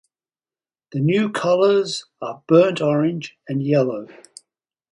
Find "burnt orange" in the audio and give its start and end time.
2.47-3.37